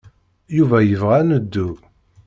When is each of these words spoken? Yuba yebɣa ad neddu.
Yuba 0.57 0.77
yebɣa 0.81 1.15
ad 1.21 1.25
neddu. 1.29 1.69